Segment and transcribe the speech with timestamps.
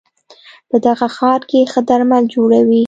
[0.69, 2.69] په دغه ښار کې ښه درمل جوړول